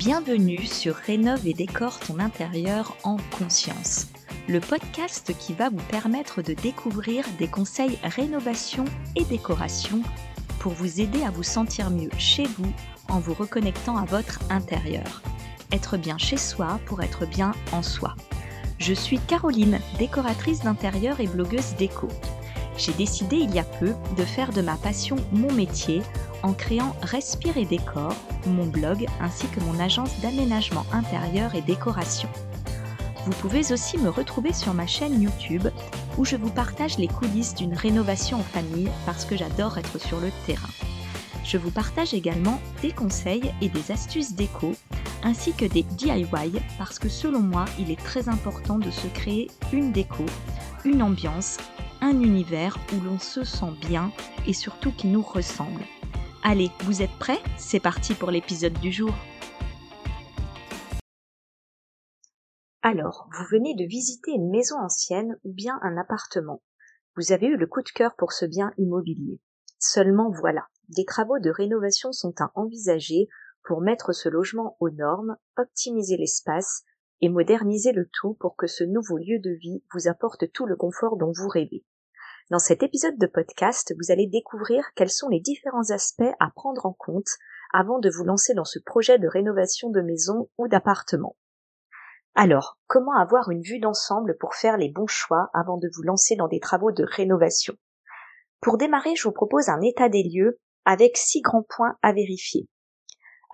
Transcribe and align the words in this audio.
Bienvenue 0.00 0.64
sur 0.64 0.94
Rénove 0.94 1.46
et 1.46 1.52
décore 1.52 2.00
ton 2.00 2.20
intérieur 2.20 2.96
en 3.04 3.18
conscience, 3.38 4.06
le 4.48 4.58
podcast 4.58 5.34
qui 5.38 5.52
va 5.52 5.68
vous 5.68 5.82
permettre 5.90 6.40
de 6.40 6.54
découvrir 6.54 7.26
des 7.38 7.48
conseils 7.48 7.98
rénovation 8.02 8.86
et 9.14 9.24
décoration 9.24 10.00
pour 10.58 10.72
vous 10.72 11.02
aider 11.02 11.22
à 11.22 11.30
vous 11.30 11.42
sentir 11.42 11.90
mieux 11.90 12.08
chez 12.16 12.44
vous 12.44 12.72
en 13.10 13.20
vous 13.20 13.34
reconnectant 13.34 13.98
à 13.98 14.06
votre 14.06 14.40
intérieur. 14.48 15.20
Être 15.70 15.98
bien 15.98 16.16
chez 16.16 16.38
soi 16.38 16.80
pour 16.86 17.02
être 17.02 17.26
bien 17.26 17.52
en 17.72 17.82
soi. 17.82 18.16
Je 18.78 18.94
suis 18.94 19.18
Caroline, 19.18 19.80
décoratrice 19.98 20.60
d'intérieur 20.60 21.20
et 21.20 21.26
blogueuse 21.26 21.74
déco. 21.78 22.08
J'ai 22.78 22.94
décidé 22.94 23.36
il 23.36 23.54
y 23.54 23.58
a 23.58 23.64
peu 23.64 23.92
de 24.16 24.24
faire 24.24 24.54
de 24.54 24.62
ma 24.62 24.76
passion 24.76 25.16
mon 25.30 25.52
métier 25.52 26.00
en 26.42 26.52
créant 26.52 26.94
Respire 27.02 27.56
et 27.56 27.64
Décor, 27.64 28.14
mon 28.46 28.66
blog 28.66 29.06
ainsi 29.20 29.46
que 29.48 29.60
mon 29.60 29.78
agence 29.78 30.20
d'aménagement 30.20 30.86
intérieur 30.92 31.54
et 31.54 31.62
décoration. 31.62 32.28
Vous 33.26 33.32
pouvez 33.32 33.72
aussi 33.72 33.98
me 33.98 34.08
retrouver 34.08 34.52
sur 34.52 34.72
ma 34.72 34.86
chaîne 34.86 35.20
YouTube 35.20 35.68
où 36.16 36.24
je 36.24 36.36
vous 36.36 36.50
partage 36.50 36.96
les 36.98 37.08
coulisses 37.08 37.54
d'une 37.54 37.74
rénovation 37.74 38.38
en 38.38 38.42
famille 38.42 38.88
parce 39.04 39.24
que 39.24 39.36
j'adore 39.36 39.76
être 39.78 39.98
sur 40.00 40.20
le 40.20 40.30
terrain. 40.46 40.68
Je 41.44 41.58
vous 41.58 41.70
partage 41.70 42.14
également 42.14 42.60
des 42.80 42.92
conseils 42.92 43.52
et 43.60 43.68
des 43.68 43.92
astuces 43.92 44.34
déco 44.34 44.72
ainsi 45.22 45.52
que 45.52 45.66
des 45.66 45.82
DIY 45.82 46.26
parce 46.78 46.98
que 46.98 47.08
selon 47.08 47.40
moi 47.40 47.66
il 47.78 47.90
est 47.90 48.02
très 48.02 48.28
important 48.28 48.78
de 48.78 48.90
se 48.90 49.06
créer 49.08 49.50
une 49.72 49.92
déco, 49.92 50.24
une 50.84 51.02
ambiance, 51.02 51.58
un 52.00 52.20
univers 52.20 52.78
où 52.94 53.00
l'on 53.04 53.18
se 53.18 53.44
sent 53.44 53.72
bien 53.86 54.12
et 54.46 54.54
surtout 54.54 54.92
qui 54.92 55.08
nous 55.08 55.22
ressemble. 55.22 55.84
Allez, 56.42 56.70
vous 56.84 57.02
êtes 57.02 57.18
prêts? 57.18 57.38
C'est 57.58 57.80
parti 57.80 58.14
pour 58.14 58.30
l'épisode 58.30 58.72
du 58.80 58.90
jour. 58.90 59.12
Alors, 62.80 63.28
vous 63.36 63.44
venez 63.50 63.74
de 63.74 63.86
visiter 63.86 64.30
une 64.30 64.48
maison 64.48 64.76
ancienne 64.78 65.36
ou 65.44 65.52
bien 65.52 65.78
un 65.82 65.98
appartement. 65.98 66.62
Vous 67.14 67.32
avez 67.32 67.46
eu 67.46 67.58
le 67.58 67.66
coup 67.66 67.82
de 67.82 67.90
cœur 67.90 68.16
pour 68.16 68.32
ce 68.32 68.46
bien 68.46 68.72
immobilier. 68.78 69.38
Seulement 69.78 70.30
voilà, 70.30 70.66
des 70.88 71.04
travaux 71.04 71.38
de 71.38 71.50
rénovation 71.50 72.10
sont 72.10 72.32
à 72.40 72.50
envisager 72.54 73.28
pour 73.62 73.82
mettre 73.82 74.14
ce 74.14 74.30
logement 74.30 74.78
aux 74.80 74.90
normes, 74.90 75.36
optimiser 75.58 76.16
l'espace 76.16 76.84
et 77.20 77.28
moderniser 77.28 77.92
le 77.92 78.08
tout 78.18 78.32
pour 78.40 78.56
que 78.56 78.66
ce 78.66 78.82
nouveau 78.82 79.18
lieu 79.18 79.40
de 79.40 79.50
vie 79.50 79.84
vous 79.92 80.08
apporte 80.08 80.50
tout 80.52 80.64
le 80.64 80.76
confort 80.76 81.18
dont 81.18 81.32
vous 81.36 81.48
rêvez. 81.48 81.84
Dans 82.50 82.58
cet 82.58 82.82
épisode 82.82 83.16
de 83.16 83.28
podcast, 83.28 83.94
vous 83.96 84.10
allez 84.10 84.26
découvrir 84.26 84.84
quels 84.96 85.08
sont 85.08 85.28
les 85.28 85.38
différents 85.38 85.90
aspects 85.90 86.34
à 86.40 86.50
prendre 86.50 86.84
en 86.84 86.92
compte 86.92 87.28
avant 87.72 88.00
de 88.00 88.10
vous 88.10 88.24
lancer 88.24 88.54
dans 88.54 88.64
ce 88.64 88.80
projet 88.80 89.20
de 89.20 89.28
rénovation 89.28 89.88
de 89.88 90.00
maison 90.00 90.50
ou 90.58 90.66
d'appartement. 90.66 91.36
Alors, 92.34 92.80
comment 92.88 93.14
avoir 93.14 93.50
une 93.50 93.62
vue 93.62 93.78
d'ensemble 93.78 94.36
pour 94.36 94.56
faire 94.56 94.78
les 94.78 94.88
bons 94.88 95.06
choix 95.06 95.48
avant 95.54 95.78
de 95.78 95.88
vous 95.94 96.02
lancer 96.02 96.34
dans 96.34 96.48
des 96.48 96.58
travaux 96.58 96.90
de 96.90 97.04
rénovation? 97.04 97.74
Pour 98.60 98.78
démarrer, 98.78 99.14
je 99.14 99.28
vous 99.28 99.32
propose 99.32 99.68
un 99.68 99.80
état 99.80 100.08
des 100.08 100.24
lieux 100.24 100.58
avec 100.84 101.16
six 101.16 101.42
grands 101.42 101.66
points 101.68 101.98
à 102.02 102.12
vérifier. 102.12 102.68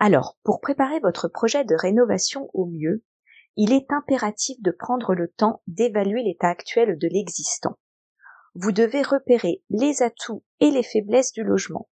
Alors, 0.00 0.38
pour 0.42 0.62
préparer 0.62 1.00
votre 1.00 1.28
projet 1.28 1.64
de 1.64 1.74
rénovation 1.74 2.48
au 2.54 2.64
mieux, 2.64 3.04
il 3.56 3.74
est 3.74 3.92
impératif 3.92 4.56
de 4.62 4.70
prendre 4.70 5.14
le 5.14 5.28
temps 5.28 5.60
d'évaluer 5.66 6.22
l'état 6.22 6.48
actuel 6.48 6.96
de 6.96 7.08
l'existant 7.08 7.76
vous 8.58 8.72
devez 8.72 9.02
repérer 9.02 9.62
les 9.68 10.02
atouts 10.02 10.42
et 10.60 10.70
les 10.70 10.82
faiblesses 10.82 11.32
du 11.32 11.44
logement. 11.44 11.90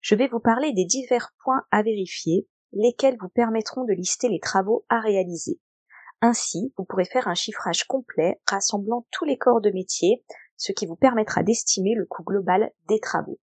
Je 0.00 0.16
vais 0.16 0.26
vous 0.26 0.40
parler 0.40 0.72
des 0.72 0.84
divers 0.84 1.32
points 1.44 1.64
à 1.70 1.84
vérifier, 1.84 2.48
lesquels 2.72 3.16
vous 3.20 3.28
permettront 3.28 3.84
de 3.84 3.92
lister 3.92 4.28
les 4.28 4.40
travaux 4.40 4.84
à 4.88 4.98
réaliser. 4.98 5.60
Ainsi, 6.20 6.74
vous 6.76 6.84
pourrez 6.84 7.04
faire 7.04 7.28
un 7.28 7.34
chiffrage 7.34 7.84
complet 7.84 8.40
rassemblant 8.48 9.06
tous 9.12 9.24
les 9.24 9.38
corps 9.38 9.60
de 9.60 9.70
métier, 9.70 10.24
ce 10.56 10.72
qui 10.72 10.84
vous 10.84 10.96
permettra 10.96 11.44
d'estimer 11.44 11.94
le 11.94 12.06
coût 12.06 12.24
global 12.24 12.72
des 12.88 12.98
travaux. 12.98 13.38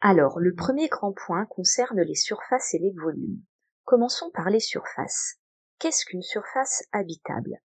Alors, 0.00 0.40
le 0.40 0.54
premier 0.54 0.88
grand 0.88 1.12
point 1.12 1.44
concerne 1.46 2.00
les 2.00 2.14
surfaces 2.14 2.72
et 2.72 2.78
les 2.78 2.92
volumes. 2.92 3.42
Commençons 3.84 4.30
par 4.32 4.48
les 4.48 4.60
surfaces. 4.60 5.34
Qu'est-ce 5.78 6.06
qu'une 6.06 6.22
surface 6.22 6.82
habitable? 6.92 7.60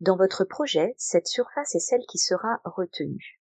Dans 0.00 0.16
votre 0.16 0.44
projet, 0.44 0.94
cette 0.96 1.26
surface 1.26 1.74
est 1.74 1.80
celle 1.80 2.06
qui 2.08 2.18
sera 2.18 2.62
retenue. 2.64 3.41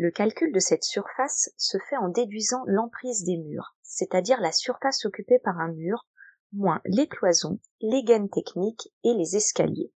Le 0.00 0.12
calcul 0.12 0.52
de 0.52 0.60
cette 0.60 0.84
surface 0.84 1.50
se 1.56 1.76
fait 1.90 1.96
en 1.96 2.08
déduisant 2.08 2.62
l'emprise 2.66 3.24
des 3.24 3.36
murs, 3.36 3.76
c'est-à-dire 3.82 4.40
la 4.40 4.52
surface 4.52 5.04
occupée 5.04 5.40
par 5.40 5.58
un 5.58 5.72
mur, 5.72 6.06
moins 6.52 6.80
les 6.84 7.08
cloisons, 7.08 7.58
les 7.80 8.04
gaines 8.04 8.30
techniques 8.30 8.94
et 9.02 9.12
les 9.14 9.34
escaliers. 9.34 9.92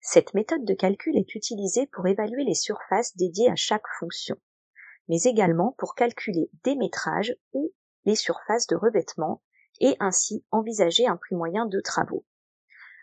Cette 0.00 0.34
méthode 0.34 0.64
de 0.64 0.72
calcul 0.72 1.18
est 1.18 1.34
utilisée 1.34 1.88
pour 1.88 2.06
évaluer 2.06 2.44
les 2.44 2.54
surfaces 2.54 3.16
dédiées 3.16 3.50
à 3.50 3.56
chaque 3.56 3.88
fonction, 3.98 4.36
mais 5.08 5.20
également 5.22 5.74
pour 5.78 5.96
calculer 5.96 6.48
des 6.62 6.76
métrages 6.76 7.34
ou 7.52 7.72
les 8.04 8.14
surfaces 8.14 8.68
de 8.68 8.76
revêtement 8.76 9.42
et 9.80 9.96
ainsi 9.98 10.44
envisager 10.52 11.08
un 11.08 11.16
prix 11.16 11.34
moyen 11.34 11.66
de 11.66 11.80
travaux. 11.80 12.24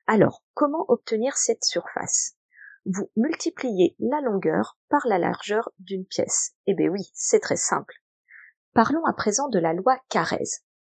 Alors, 0.08 0.46
comment 0.54 0.86
obtenir 0.88 1.36
cette 1.36 1.66
surface? 1.66 2.38
Vous 2.86 3.10
multipliez 3.16 3.96
la 4.00 4.22
longueur 4.22 4.78
par 4.90 5.06
la 5.06 5.20
largeur 5.20 5.72
d'une 5.80 6.06
pièce. 6.06 6.54
Eh 6.66 6.74
bien 6.74 6.90
oui, 6.90 7.12
c'est 7.14 7.40
très 7.40 7.58
simple. 7.58 7.94
Parlons 8.74 9.06
à 9.06 9.14
présent 9.14 9.50
de 9.50 9.60
la 9.60 9.74
loi 9.74 9.98
Carrez. 10.10 10.48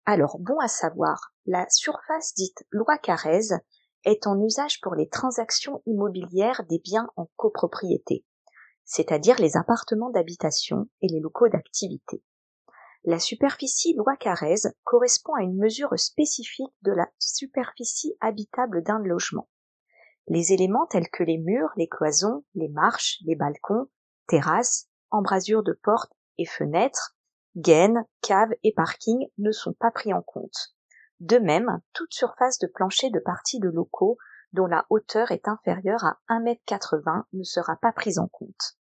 Alors, 0.05 0.37
bon 0.39 0.57
à 0.59 0.67
savoir, 0.67 1.33
la 1.45 1.67
surface 1.69 2.33
dite 2.35 2.65
loi 2.71 2.97
Carrez 2.97 3.49
est 4.03 4.27
en 4.27 4.39
usage 4.41 4.79
pour 4.81 4.95
les 4.95 5.09
transactions 5.09 5.81
immobilières 5.85 6.63
des 6.69 6.79
biens 6.79 7.09
en 7.15 7.27
copropriété, 7.35 8.25
c'est-à-dire 8.85 9.39
les 9.39 9.57
appartements 9.57 10.11
d'habitation 10.11 10.87
et 11.01 11.07
les 11.07 11.19
locaux 11.19 11.49
d'activité. 11.49 12.23
La 13.03 13.19
superficie 13.19 13.93
loi 13.95 14.15
Carrez 14.15 14.71
correspond 14.83 15.33
à 15.33 15.43
une 15.43 15.57
mesure 15.57 15.99
spécifique 15.99 16.73
de 16.81 16.91
la 16.91 17.07
superficie 17.19 18.15
habitable 18.21 18.83
d'un 18.83 18.99
logement. 18.99 19.47
Les 20.27 20.53
éléments 20.53 20.87
tels 20.87 21.09
que 21.09 21.23
les 21.23 21.37
murs, 21.37 21.71
les 21.77 21.87
cloisons, 21.87 22.43
les 22.55 22.69
marches, 22.69 23.19
les 23.25 23.35
balcons, 23.35 23.87
terrasses, 24.27 24.89
embrasures 25.11 25.63
de 25.63 25.73
portes 25.73 26.13
et 26.37 26.45
fenêtres, 26.45 27.15
gaines, 27.55 28.05
caves 28.21 28.53
et 28.63 28.73
parkings 28.73 29.27
ne 29.37 29.51
sont 29.51 29.73
pas 29.73 29.91
pris 29.91 30.13
en 30.13 30.21
compte. 30.21 30.75
De 31.19 31.37
même, 31.37 31.79
toute 31.93 32.13
surface 32.13 32.59
de 32.59 32.67
plancher 32.67 33.09
de 33.09 33.19
parties 33.19 33.59
de 33.59 33.69
locaux 33.69 34.17
dont 34.51 34.65
la 34.65 34.85
hauteur 34.89 35.31
est 35.31 35.47
inférieure 35.47 36.03
à 36.03 36.17
1,80 36.29 37.03
m 37.05 37.23
ne 37.33 37.43
sera 37.43 37.75
pas 37.77 37.91
prise 37.91 38.19
en 38.19 38.27
compte. 38.27 38.77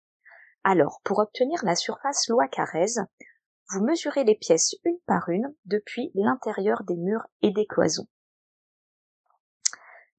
Alors, 0.65 1.01
pour 1.05 1.19
obtenir 1.19 1.65
la 1.65 1.75
surface 1.75 2.29
loi 2.29 2.47
Carrez, 2.47 2.95
vous 3.71 3.85
mesurez 3.85 4.23
les 4.25 4.37
pièces 4.37 4.77
une 4.85 4.99
par 5.07 5.29
une 5.29 5.53
depuis 5.65 6.13
l'intérieur 6.15 6.85
des 6.85 6.97
murs 6.97 7.27
et 7.43 7.51
des 7.51 7.67
cloisons. 7.67 8.07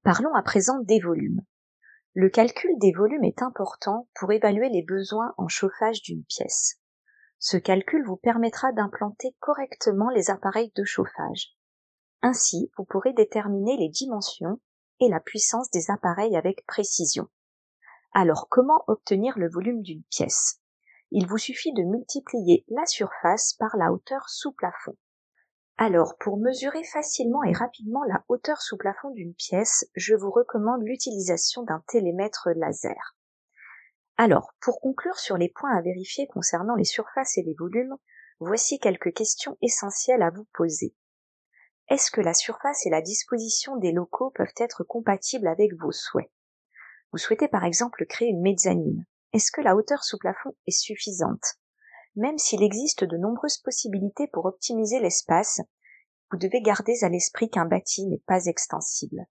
Parlons 0.04 0.34
à 0.36 0.44
présent 0.44 0.80
des 0.80 1.00
volumes. 1.00 1.46
Le 2.14 2.30
calcul 2.30 2.78
des 2.78 2.92
volumes 2.92 3.24
est 3.24 3.42
important 3.42 4.10
pour 4.16 4.34
évaluer 4.34 4.68
les 4.68 4.84
besoins 4.84 5.34
en 5.38 5.48
chauffage 5.48 6.02
d'une 6.02 6.26
pièce. 6.26 6.78
Ce 7.40 7.56
calcul 7.56 8.04
vous 8.06 8.18
permettra 8.18 8.74
d'implanter 8.74 9.34
correctement 9.40 10.10
les 10.10 10.30
appareils 10.30 10.74
de 10.76 10.84
chauffage. 10.84 11.56
Ainsi, 12.22 12.70
vous 12.78 12.84
pourrez 12.84 13.14
déterminer 13.14 13.78
les 13.78 13.88
dimensions 13.88 14.60
et 15.00 15.08
la 15.08 15.22
puissance 15.22 15.72
des 15.72 15.90
appareils 15.90 16.36
avec 16.36 16.66
précision. 16.66 17.30
Alors, 18.14 18.50
comment 18.50 18.84
obtenir 18.88 19.40
le 19.40 19.50
volume 19.50 19.84
d'une 19.84 20.04
pièce? 20.12 20.60
Il 21.12 21.28
vous 21.28 21.38
suffit 21.38 21.72
de 21.72 21.84
multiplier 21.84 22.66
la 22.68 22.86
surface 22.88 23.54
par 23.54 23.78
la 23.78 23.94
hauteur 23.94 24.28
sous 24.28 24.52
plafond. 24.52 24.98
Alors, 25.78 26.16
pour 26.20 26.38
mesurer 26.38 26.84
facilement 26.84 27.44
et 27.44 27.52
rapidement 27.52 28.04
la 28.04 28.24
hauteur 28.28 28.62
sous 28.62 28.78
plafond 28.78 29.10
d'une 29.10 29.34
pièce, 29.34 29.86
je 29.96 30.14
vous 30.14 30.30
recommande 30.30 30.84
l'utilisation 30.84 31.64
d'un 31.64 31.84
télémètre 31.88 32.50
laser. 32.56 33.16
Alors, 34.18 34.54
pour 34.62 34.80
conclure 34.80 35.18
sur 35.18 35.38
les 35.38 35.50
points 35.50 35.76
à 35.76 35.82
vérifier 35.82 36.28
concernant 36.28 36.76
les 36.76 36.84
surfaces 36.84 37.38
et 37.38 37.42
les 37.42 37.56
volumes, 37.56 37.98
voici 38.40 38.80
quelques 38.80 39.14
questions 39.14 39.58
essentielles 39.62 40.22
à 40.22 40.30
vous 40.30 40.48
poser. 40.54 40.96
Est-ce 41.90 42.12
que 42.12 42.22
la 42.22 42.36
surface 42.36 42.86
et 42.86 42.92
la 42.92 43.02
disposition 43.02 43.76
des 43.76 43.92
locaux 43.92 44.32
peuvent 44.36 44.54
être 44.58 44.84
compatibles 44.84 45.48
avec 45.48 45.74
vos 45.82 45.92
souhaits? 45.92 46.32
Vous 47.12 47.18
souhaitez 47.18 47.48
par 47.48 47.66
exemple 47.66 48.06
créer 48.06 48.30
une 48.30 48.42
mezzanine. 48.42 49.06
Est-ce 49.34 49.52
que 49.52 49.62
la 49.62 49.76
hauteur 49.76 50.04
sous 50.04 50.20
plafond 50.20 50.56
est 50.68 50.72
suffisante? 50.72 51.58
Même 52.16 52.38
s'il 52.38 52.64
existe 52.64 53.04
de 53.04 53.18
nombreuses 53.18 53.58
possibilités 53.58 54.28
pour 54.28 54.46
optimiser 54.46 55.00
l'espace, 55.00 55.62
vous 56.32 56.38
devez 56.38 56.62
garder 56.62 56.96
à 57.04 57.10
l'esprit 57.10 57.50
qu'un 57.50 57.66
bâti 57.66 58.06
n'est 58.08 58.24
pas 58.26 58.46
extensible. 58.46 59.26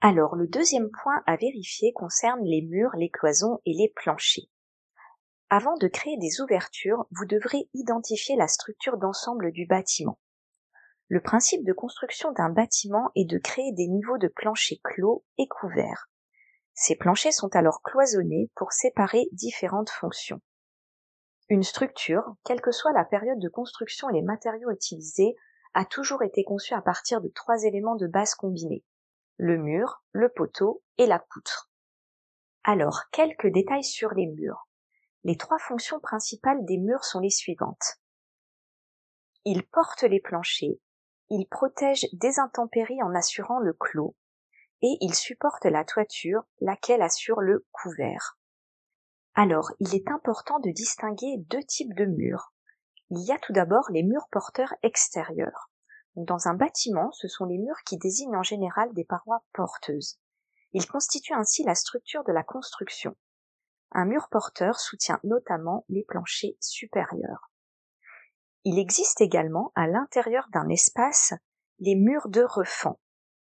Alors, 0.00 0.36
le 0.36 0.46
deuxième 0.46 0.90
point 0.90 1.22
à 1.26 1.36
vérifier 1.36 1.92
concerne 1.92 2.44
les 2.44 2.62
murs, 2.62 2.94
les 2.96 3.10
cloisons 3.10 3.58
et 3.66 3.74
les 3.74 3.92
planchers. 3.96 4.48
Avant 5.50 5.76
de 5.76 5.88
créer 5.88 6.16
des 6.18 6.40
ouvertures, 6.40 7.06
vous 7.10 7.24
devrez 7.24 7.68
identifier 7.74 8.36
la 8.36 8.48
structure 8.48 8.98
d'ensemble 8.98 9.50
du 9.50 9.66
bâtiment. 9.66 10.18
Le 11.08 11.22
principe 11.22 11.64
de 11.64 11.72
construction 11.72 12.32
d'un 12.32 12.50
bâtiment 12.50 13.10
est 13.16 13.24
de 13.24 13.38
créer 13.38 13.72
des 13.72 13.88
niveaux 13.88 14.18
de 14.18 14.28
plancher 14.28 14.78
clos 14.84 15.24
et 15.38 15.48
couverts. 15.48 16.10
Ces 16.74 16.96
planchers 16.96 17.32
sont 17.32 17.56
alors 17.56 17.80
cloisonnés 17.82 18.50
pour 18.54 18.72
séparer 18.72 19.26
différentes 19.32 19.90
fonctions. 19.90 20.40
Une 21.50 21.62
structure, 21.62 22.34
quelle 22.44 22.60
que 22.60 22.72
soit 22.72 22.92
la 22.92 23.04
période 23.04 23.38
de 23.38 23.48
construction 23.48 24.10
et 24.10 24.14
les 24.14 24.22
matériaux 24.22 24.70
utilisés, 24.70 25.34
a 25.72 25.84
toujours 25.84 26.22
été 26.22 26.44
conçue 26.44 26.74
à 26.74 26.82
partir 26.82 27.20
de 27.20 27.28
trois 27.28 27.64
éléments 27.64 27.96
de 27.96 28.06
base 28.06 28.34
combinés. 28.34 28.84
Le 29.38 29.56
mur, 29.56 30.02
le 30.12 30.28
poteau 30.28 30.82
et 30.98 31.06
la 31.06 31.18
poutre. 31.18 31.70
Alors, 32.64 33.04
quelques 33.12 33.46
détails 33.46 33.84
sur 33.84 34.12
les 34.12 34.26
murs. 34.26 34.68
Les 35.24 35.36
trois 35.36 35.58
fonctions 35.58 36.00
principales 36.00 36.64
des 36.64 36.76
murs 36.76 37.04
sont 37.04 37.20
les 37.20 37.30
suivantes. 37.30 37.98
Ils 39.44 39.66
portent 39.66 40.02
les 40.02 40.20
planchers, 40.20 40.76
ils 41.30 41.46
protègent 41.46 42.08
des 42.12 42.38
intempéries 42.38 43.02
en 43.02 43.14
assurant 43.14 43.58
le 43.58 43.72
clos, 43.72 44.14
et 44.82 44.98
ils 45.00 45.14
supportent 45.14 45.64
la 45.64 45.84
toiture, 45.84 46.42
laquelle 46.60 47.02
assure 47.02 47.40
le 47.40 47.66
couvert. 47.72 48.38
Alors, 49.40 49.70
il 49.78 49.94
est 49.94 50.10
important 50.10 50.58
de 50.58 50.72
distinguer 50.72 51.36
deux 51.48 51.62
types 51.62 51.94
de 51.94 52.06
murs. 52.06 52.52
Il 53.10 53.24
y 53.24 53.30
a 53.30 53.38
tout 53.38 53.52
d'abord 53.52 53.88
les 53.92 54.02
murs 54.02 54.26
porteurs 54.32 54.74
extérieurs. 54.82 55.70
Dans 56.16 56.48
un 56.48 56.54
bâtiment, 56.54 57.12
ce 57.12 57.28
sont 57.28 57.44
les 57.44 57.58
murs 57.58 57.84
qui 57.86 57.98
désignent 57.98 58.34
en 58.34 58.42
général 58.42 58.92
des 58.94 59.04
parois 59.04 59.44
porteuses. 59.52 60.18
Ils 60.72 60.88
constituent 60.88 61.36
ainsi 61.36 61.62
la 61.62 61.76
structure 61.76 62.24
de 62.24 62.32
la 62.32 62.42
construction. 62.42 63.14
Un 63.92 64.06
mur 64.06 64.26
porteur 64.28 64.80
soutient 64.80 65.20
notamment 65.22 65.84
les 65.88 66.02
planchers 66.02 66.56
supérieurs. 66.58 67.52
Il 68.64 68.76
existe 68.76 69.20
également 69.20 69.70
à 69.76 69.86
l'intérieur 69.86 70.48
d'un 70.52 70.68
espace 70.68 71.32
les 71.78 71.94
murs 71.94 72.28
de 72.28 72.42
refend. 72.42 72.98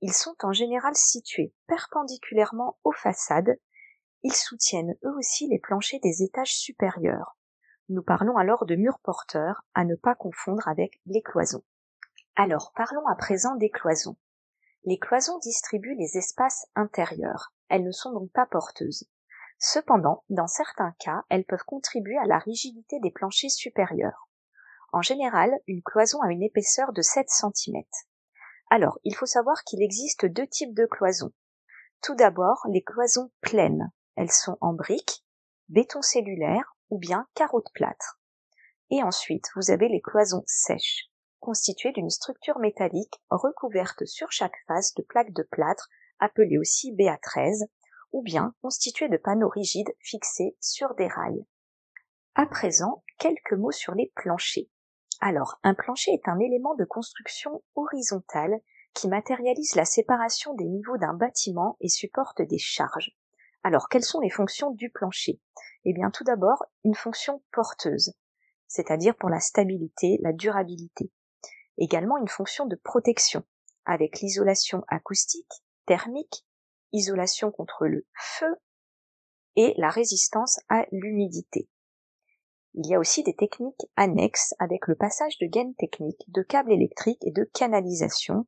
Ils 0.00 0.14
sont 0.14 0.36
en 0.44 0.54
général 0.54 0.96
situés 0.96 1.52
perpendiculairement 1.66 2.78
aux 2.84 2.92
façades 2.92 3.58
ils 4.24 4.34
soutiennent 4.34 4.96
eux 5.04 5.14
aussi 5.18 5.46
les 5.48 5.58
planchers 5.58 6.00
des 6.00 6.22
étages 6.22 6.56
supérieurs. 6.56 7.36
Nous 7.90 8.02
parlons 8.02 8.38
alors 8.38 8.64
de 8.64 8.74
murs 8.74 8.98
porteurs, 9.00 9.66
à 9.74 9.84
ne 9.84 9.94
pas 9.96 10.14
confondre 10.14 10.66
avec 10.66 10.98
les 11.04 11.20
cloisons. 11.20 11.62
Alors 12.34 12.72
parlons 12.74 13.06
à 13.06 13.16
présent 13.16 13.54
des 13.54 13.68
cloisons. 13.68 14.16
Les 14.84 14.98
cloisons 14.98 15.38
distribuent 15.40 15.94
les 15.94 16.16
espaces 16.16 16.66
intérieurs. 16.74 17.52
Elles 17.68 17.84
ne 17.84 17.92
sont 17.92 18.12
donc 18.12 18.32
pas 18.32 18.46
porteuses. 18.46 19.06
Cependant, 19.58 20.24
dans 20.30 20.46
certains 20.46 20.94
cas, 20.98 21.22
elles 21.28 21.44
peuvent 21.44 21.64
contribuer 21.66 22.16
à 22.16 22.26
la 22.26 22.38
rigidité 22.38 23.00
des 23.00 23.10
planchers 23.10 23.50
supérieurs. 23.50 24.30
En 24.92 25.02
général, 25.02 25.52
une 25.66 25.82
cloison 25.82 26.22
a 26.22 26.32
une 26.32 26.42
épaisseur 26.42 26.94
de 26.94 27.02
7 27.02 27.28
cm. 27.28 27.82
Alors, 28.70 28.98
il 29.04 29.14
faut 29.14 29.26
savoir 29.26 29.64
qu'il 29.64 29.82
existe 29.82 30.24
deux 30.24 30.46
types 30.46 30.74
de 30.74 30.86
cloisons. 30.86 31.32
Tout 32.00 32.14
d'abord, 32.14 32.62
les 32.70 32.82
cloisons 32.82 33.30
pleines, 33.42 33.92
elles 34.16 34.30
sont 34.30 34.58
en 34.60 34.72
briques, 34.72 35.24
béton 35.68 36.02
cellulaire 36.02 36.76
ou 36.90 36.98
bien 36.98 37.26
carreaux 37.34 37.62
de 37.62 37.70
plâtre. 37.74 38.20
Et 38.90 39.02
ensuite, 39.02 39.46
vous 39.56 39.70
avez 39.70 39.88
les 39.88 40.00
cloisons 40.00 40.44
sèches, 40.46 41.08
constituées 41.40 41.92
d'une 41.92 42.10
structure 42.10 42.58
métallique 42.58 43.20
recouverte 43.30 44.04
sur 44.06 44.30
chaque 44.30 44.56
face 44.66 44.94
de 44.94 45.02
plaques 45.02 45.32
de 45.32 45.42
plâtre, 45.42 45.88
appelées 46.18 46.58
aussi 46.58 46.92
BA13, 46.92 47.66
ou 48.12 48.22
bien 48.22 48.54
constituées 48.62 49.08
de 49.08 49.16
panneaux 49.16 49.48
rigides 49.48 49.94
fixés 50.00 50.56
sur 50.60 50.94
des 50.94 51.08
rails. 51.08 51.44
À 52.36 52.46
présent, 52.46 53.02
quelques 53.18 53.52
mots 53.52 53.72
sur 53.72 53.94
les 53.94 54.12
planchers. 54.14 54.68
Alors, 55.20 55.58
un 55.62 55.74
plancher 55.74 56.12
est 56.12 56.28
un 56.28 56.38
élément 56.38 56.74
de 56.74 56.84
construction 56.84 57.62
horizontale 57.74 58.60
qui 58.92 59.08
matérialise 59.08 59.74
la 59.74 59.84
séparation 59.84 60.54
des 60.54 60.64
niveaux 60.64 60.98
d'un 60.98 61.14
bâtiment 61.14 61.76
et 61.80 61.88
supporte 61.88 62.42
des 62.42 62.58
charges. 62.58 63.16
Alors, 63.64 63.88
quelles 63.88 64.04
sont 64.04 64.20
les 64.20 64.30
fonctions 64.30 64.72
du 64.72 64.90
plancher? 64.90 65.40
Eh 65.86 65.94
bien, 65.94 66.10
tout 66.10 66.22
d'abord, 66.22 66.66
une 66.84 66.94
fonction 66.94 67.42
porteuse, 67.50 68.12
c'est-à-dire 68.68 69.16
pour 69.16 69.30
la 69.30 69.40
stabilité, 69.40 70.18
la 70.20 70.34
durabilité. 70.34 71.10
Également 71.78 72.18
une 72.18 72.28
fonction 72.28 72.66
de 72.66 72.76
protection, 72.76 73.42
avec 73.86 74.20
l'isolation 74.20 74.84
acoustique, 74.88 75.50
thermique, 75.86 76.46
isolation 76.92 77.50
contre 77.50 77.86
le 77.86 78.06
feu 78.18 78.54
et 79.56 79.72
la 79.78 79.88
résistance 79.88 80.60
à 80.68 80.84
l'humidité. 80.92 81.68
Il 82.74 82.86
y 82.86 82.94
a 82.94 82.98
aussi 82.98 83.22
des 83.22 83.34
techniques 83.34 83.86
annexes 83.96 84.54
avec 84.58 84.88
le 84.88 84.94
passage 84.94 85.38
de 85.38 85.46
gaines 85.46 85.74
techniques, 85.76 86.24
de 86.28 86.42
câbles 86.42 86.72
électriques 86.72 87.24
et 87.24 87.30
de 87.30 87.44
canalisation, 87.44 88.46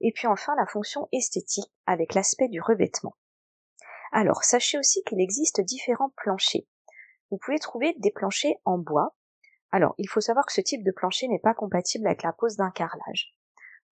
et 0.00 0.10
puis 0.12 0.26
enfin 0.26 0.56
la 0.56 0.66
fonction 0.66 1.08
esthétique 1.12 1.72
avec 1.86 2.14
l'aspect 2.14 2.48
du 2.48 2.60
revêtement. 2.60 3.14
Alors, 4.12 4.44
sachez 4.44 4.78
aussi 4.78 5.02
qu'il 5.04 5.20
existe 5.20 5.60
différents 5.60 6.12
planchers. 6.16 6.66
Vous 7.30 7.38
pouvez 7.38 7.58
trouver 7.58 7.94
des 7.98 8.10
planchers 8.10 8.56
en 8.64 8.78
bois. 8.78 9.16
Alors, 9.72 9.94
il 9.98 10.08
faut 10.08 10.20
savoir 10.20 10.46
que 10.46 10.52
ce 10.52 10.60
type 10.60 10.84
de 10.84 10.92
plancher 10.92 11.28
n'est 11.28 11.40
pas 11.40 11.54
compatible 11.54 12.06
avec 12.06 12.22
la 12.22 12.32
pose 12.32 12.56
d'un 12.56 12.70
carrelage. 12.70 13.34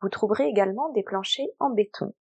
Vous 0.00 0.08
trouverez 0.08 0.46
également 0.46 0.90
des 0.90 1.02
planchers 1.02 1.48
en 1.58 1.70
béton, 1.70 2.14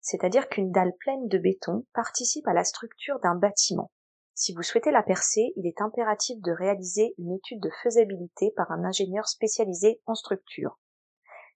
c'est-à-dire 0.00 0.48
qu'une 0.48 0.70
dalle 0.70 0.94
pleine 1.00 1.28
de 1.28 1.38
béton 1.38 1.86
participe 1.94 2.46
à 2.46 2.52
la 2.52 2.64
structure 2.64 3.18
d'un 3.20 3.34
bâtiment. 3.34 3.90
Si 4.34 4.52
vous 4.52 4.62
souhaitez 4.62 4.90
la 4.90 5.02
percer, 5.02 5.52
il 5.56 5.66
est 5.66 5.80
impératif 5.80 6.40
de 6.42 6.52
réaliser 6.52 7.14
une 7.18 7.32
étude 7.32 7.60
de 7.60 7.70
faisabilité 7.82 8.52
par 8.56 8.70
un 8.70 8.84
ingénieur 8.84 9.26
spécialisé 9.28 10.02
en 10.06 10.14
structure. 10.14 10.78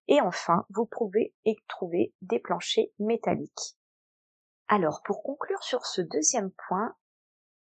Et 0.06 0.20
enfin, 0.22 0.64
vous 0.70 0.86
pouvez 0.86 1.34
y 1.44 1.56
trouver 1.68 2.14
des 2.22 2.38
planchers 2.38 2.88
métalliques. 2.98 3.77
Alors, 4.68 5.00
pour 5.02 5.22
conclure 5.22 5.62
sur 5.62 5.86
ce 5.86 6.02
deuxième 6.02 6.50
point, 6.68 6.94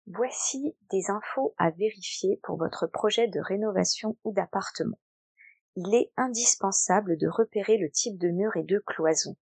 voici 0.07 0.75
des 0.91 1.09
infos 1.09 1.55
à 1.57 1.69
vérifier 1.69 2.41
pour 2.43 2.57
votre 2.57 2.87
projet 2.87 3.29
de 3.29 3.39
rénovation 3.39 4.17
ou 4.25 4.33
d'appartement. 4.33 4.99
Il 5.77 5.95
est 5.95 6.11
indispensable 6.17 7.17
de 7.17 7.29
repérer 7.29 7.77
le 7.77 7.89
type 7.89 8.17
de 8.17 8.27
mur 8.27 8.57
et 8.57 8.63
de 8.63 8.83
cloison. 8.85 9.37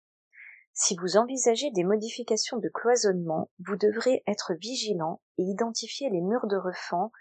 Si 0.72 0.96
vous 0.96 1.16
envisagez 1.16 1.70
des 1.70 1.84
modifications 1.84 2.58
de 2.58 2.68
cloisonnement, 2.68 3.48
vous 3.60 3.76
devrez 3.76 4.24
être 4.26 4.54
vigilant 4.54 5.22
et 5.38 5.44
identifier 5.44 6.10
les 6.10 6.22
murs 6.22 6.48
de 6.48 6.56
refend 6.56 7.12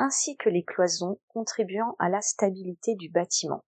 ainsi 0.00 0.36
que 0.36 0.48
les 0.48 0.64
cloisons 0.64 1.20
contribuant 1.28 1.94
à 2.00 2.08
la 2.08 2.22
stabilité 2.22 2.96
du 2.96 3.08
bâtiment. 3.08 3.64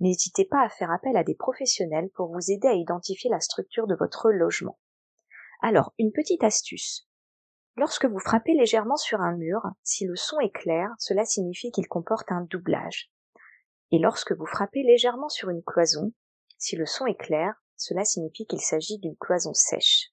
N'hésitez 0.00 0.44
pas 0.44 0.62
à 0.62 0.68
faire 0.68 0.90
appel 0.90 1.16
à 1.16 1.24
des 1.24 1.34
professionnels 1.34 2.10
pour 2.14 2.30
vous 2.30 2.50
aider 2.50 2.68
à 2.68 2.74
identifier 2.74 3.30
la 3.30 3.40
structure 3.40 3.86
de 3.86 3.94
votre 3.94 4.30
logement. 4.30 4.78
Alors, 5.62 5.92
une 5.98 6.12
petite 6.12 6.44
astuce. 6.44 7.08
Lorsque 7.76 8.06
vous 8.06 8.18
frappez 8.18 8.54
légèrement 8.54 8.96
sur 8.96 9.20
un 9.20 9.36
mur, 9.36 9.62
si 9.82 10.06
le 10.06 10.16
son 10.16 10.40
est 10.40 10.52
clair, 10.52 10.90
cela 10.98 11.24
signifie 11.24 11.70
qu'il 11.70 11.88
comporte 11.88 12.32
un 12.32 12.42
doublage. 12.42 13.10
Et 13.92 13.98
lorsque 13.98 14.32
vous 14.32 14.46
frappez 14.46 14.82
légèrement 14.82 15.28
sur 15.28 15.50
une 15.50 15.62
cloison, 15.62 16.12
si 16.58 16.76
le 16.76 16.86
son 16.86 17.06
est 17.06 17.20
clair, 17.20 17.54
cela 17.76 18.04
signifie 18.04 18.46
qu'il 18.46 18.60
s'agit 18.60 18.98
d'une 18.98 19.16
cloison 19.16 19.52
sèche. 19.52 20.10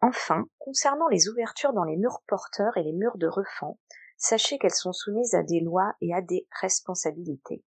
Enfin, 0.00 0.44
concernant 0.58 1.08
les 1.08 1.28
ouvertures 1.28 1.72
dans 1.72 1.84
les 1.84 1.96
murs 1.96 2.22
porteurs 2.26 2.76
et 2.76 2.82
les 2.82 2.92
murs 2.92 3.18
de 3.18 3.26
refend, 3.26 3.78
sachez 4.16 4.58
qu'elles 4.58 4.70
sont 4.70 4.92
soumises 4.92 5.34
à 5.34 5.42
des 5.42 5.60
lois 5.60 5.94
et 6.00 6.14
à 6.14 6.20
des 6.20 6.46
responsabilités. 6.60 7.64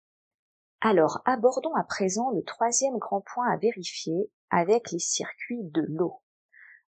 Alors, 0.83 1.21
abordons 1.25 1.75
à 1.75 1.83
présent 1.83 2.31
le 2.31 2.43
troisième 2.43 2.97
grand 2.97 3.21
point 3.21 3.47
à 3.47 3.55
vérifier 3.55 4.31
avec 4.49 4.89
les 4.89 4.97
circuits 4.97 5.61
de 5.61 5.85
l'eau. 5.87 6.23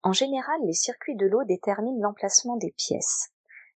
En 0.04 0.12
général, 0.12 0.60
les 0.66 0.74
circuits 0.74 1.16
de 1.16 1.26
l'eau 1.26 1.46
déterminent 1.46 2.02
l'emplacement 2.02 2.58
des 2.58 2.74
pièces. 2.78 3.30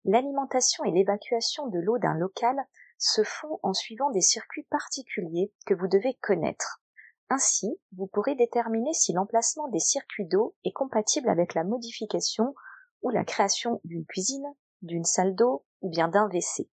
L'alimentation 0.03 0.83
et 0.83 0.91
l'évacuation 0.91 1.67
de 1.67 1.79
l'eau 1.79 1.97
d'un 1.97 2.15
local 2.15 2.57
se 2.97 3.23
font 3.23 3.59
en 3.63 3.73
suivant 3.73 4.11
des 4.11 4.19
circuits 4.19 4.67
particuliers 4.69 5.53
que 5.65 5.73
vous 5.73 5.87
devez 5.87 6.15
connaître. 6.15 6.81
Ainsi, 7.29 7.79
vous 7.95 8.07
pourrez 8.07 8.35
déterminer 8.35 8.93
si 8.93 9.13
l'emplacement 9.13 9.69
des 9.69 9.79
circuits 9.79 10.27
d'eau 10.27 10.57
est 10.65 10.73
compatible 10.73 11.29
avec 11.29 11.53
la 11.53 11.63
modification 11.63 12.53
ou 13.01 13.11
la 13.11 13.23
création 13.23 13.79
d'une 13.85 14.05
cuisine, 14.05 14.53
d'une 14.81 15.05
salle 15.05 15.35
d'eau 15.35 15.63
ou 15.79 15.89
bien 15.89 16.09
d'un 16.09 16.27
WC. 16.27 16.69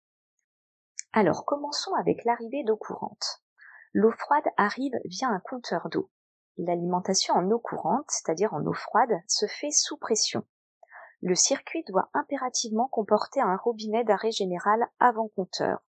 Alors 1.14 1.44
commençons 1.44 1.92
avec 1.94 2.24
l'arrivée 2.24 2.64
d'eau 2.64 2.76
courante. 2.76 3.42
L'eau 3.92 4.12
froide 4.12 4.46
arrive 4.56 4.94
via 5.04 5.28
un 5.28 5.40
compteur 5.40 5.90
d'eau. 5.90 6.10
L'alimentation 6.56 7.34
en 7.34 7.50
eau 7.50 7.58
courante, 7.58 8.06
c'est-à-dire 8.08 8.54
en 8.54 8.64
eau 8.64 8.72
froide, 8.72 9.20
se 9.28 9.46
fait 9.46 9.70
sous 9.70 9.98
pression. 9.98 10.42
Le 11.20 11.34
circuit 11.34 11.84
doit 11.84 12.08
impérativement 12.14 12.88
comporter 12.88 13.40
un 13.40 13.56
robinet 13.56 14.04
d'arrêt 14.04 14.30
général 14.30 14.86
avant 15.00 15.28
compteur. 15.28 15.84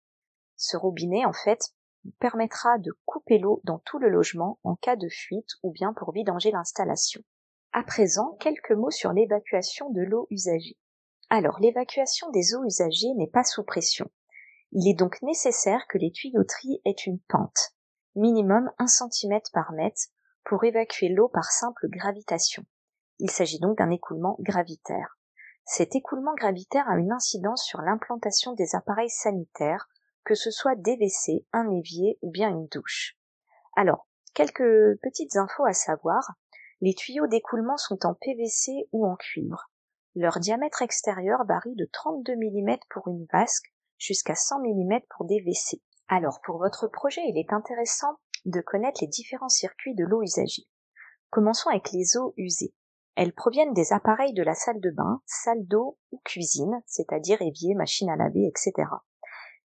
Ce 0.55 0.77
robinet, 0.77 1.25
en 1.25 1.33
fait, 1.33 1.75
permettra 2.21 2.79
de 2.79 2.93
couper 3.05 3.39
l'eau 3.39 3.61
dans 3.65 3.81
tout 3.81 3.99
le 3.99 4.09
logement 4.09 4.61
en 4.63 4.77
cas 4.77 4.95
de 4.95 5.09
fuite 5.09 5.51
ou 5.65 5.73
bien 5.73 5.93
pour 5.95 6.13
vidanger 6.13 6.53
l'installation. 6.53 7.23
À 7.73 7.83
présent, 7.83 8.37
quelques 8.39 8.71
mots 8.71 8.93
sur 8.93 9.13
l'évacuation 9.13 9.91
de 9.91 10.03
l'eau 10.03 10.29
usagée. 10.31 10.79
Alors, 11.29 11.59
l'évacuation 11.59 12.31
des 12.31 12.55
eaux 12.55 12.65
usagées 12.65 13.13
n'est 13.17 13.31
pas 13.31 13.45
sous 13.45 13.65
pression. 13.65 14.09
Il 14.73 14.87
est 14.87 14.99
donc 14.99 15.23
nécessaire 15.23 15.87
que 15.89 15.97
les 15.97 16.13
tuyauteries 16.13 16.83
aient 16.85 16.91
une 16.91 17.21
pente. 17.21 17.75
minimum 18.15 18.71
1 18.79 18.87
cm 18.87 19.41
par 19.55 19.73
mètre, 19.73 20.09
pour 20.45 20.63
évacuer 20.63 21.09
l'eau 21.09 21.29
par 21.29 21.51
simple 21.51 21.89
gravitation. 21.89 22.65
Il 23.19 23.31
s'agit 23.31 23.61
donc 23.61 23.79
d'un 23.79 23.91
écoulement 23.91 24.37
gravitaire. 24.41 25.19
Cet 25.65 25.97
écoulement 25.97 26.35
gravitaire 26.35 26.87
a 26.87 26.99
une 26.99 27.13
incidence 27.13 27.65
sur 27.65 27.81
l'implantation 27.81 28.53
des 28.53 28.75
appareils 28.75 29.09
sanitaires, 29.09 29.89
que 30.25 30.35
ce 30.35 30.51
soit 30.51 30.77
des 30.77 30.97
WC, 30.97 31.47
un 31.55 31.71
évier 31.71 32.19
ou 32.21 32.31
bien 32.31 32.51
une 32.51 32.67
douche. 32.67 33.17
Alors, 33.75 34.07
quelques 34.35 35.01
petites 35.03 35.37
infos 35.37 35.65
à 35.65 35.73
savoir. 35.73 36.35
Les 36.83 36.95
tuyaux 36.95 37.27
d'écoulement 37.27 37.79
sont 37.79 38.05
en 38.05 38.13
PVC 38.13 38.87
ou 38.93 39.07
en 39.07 39.17
cuivre. 39.17 39.71
Leur 40.15 40.41
diamètre 40.41 40.83
extérieur 40.83 41.45
varie 41.47 41.75
de 41.75 41.89
32 41.91 42.37
mm 42.37 42.77
pour 42.91 43.09
une 43.09 43.27
vasque 43.33 43.73
jusqu'à 43.99 44.35
100 44.35 44.61
mm 44.61 45.01
pour 45.11 45.27
des 45.27 45.41
WC. 45.41 45.83
Alors, 46.09 46.41
pour 46.45 46.59
votre 46.59 46.89
projet, 46.89 47.21
il 47.29 47.39
est 47.39 47.53
intéressant 47.53 48.19
de 48.45 48.61
connaître 48.61 49.01
les 49.03 49.09
différents 49.09 49.49
circuits 49.49 49.95
de 49.95 50.05
l'eau 50.05 50.23
usagée. 50.23 50.67
Commençons 51.31 51.69
avec 51.69 51.93
les 51.93 52.17
eaux 52.17 52.33
usées. 52.37 52.75
Elles 53.15 53.35
proviennent 53.35 53.75
des 53.75 53.93
appareils 53.93 54.33
de 54.33 54.43
la 54.43 54.55
salle 54.55 54.81
de 54.81 54.91
bain, 54.91 55.21
salle 55.27 55.67
d'eau 55.67 55.99
ou 56.13 56.21
cuisine, 56.25 56.81
c'est-à-dire 56.87 57.43
évier, 57.43 57.75
machine 57.75 58.09
à 58.09 58.17
laver, 58.17 58.47
etc. 58.47 58.89